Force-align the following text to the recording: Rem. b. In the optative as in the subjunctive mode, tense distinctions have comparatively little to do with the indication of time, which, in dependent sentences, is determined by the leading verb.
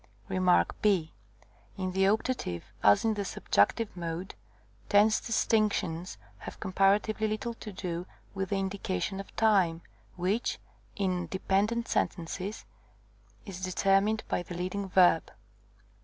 Rem. 0.29 0.49
b. 0.81 1.13
In 1.77 1.91
the 1.91 2.05
optative 2.07 2.63
as 2.81 3.05
in 3.05 3.13
the 3.13 3.23
subjunctive 3.23 3.95
mode, 3.95 4.33
tense 4.89 5.19
distinctions 5.21 6.17
have 6.39 6.59
comparatively 6.59 7.27
little 7.27 7.53
to 7.53 7.71
do 7.71 8.07
with 8.33 8.49
the 8.49 8.57
indication 8.57 9.19
of 9.19 9.35
time, 9.35 9.83
which, 10.15 10.57
in 10.95 11.27
dependent 11.27 11.87
sentences, 11.87 12.65
is 13.45 13.61
determined 13.61 14.23
by 14.27 14.41
the 14.41 14.55
leading 14.57 14.89
verb. 14.89 15.29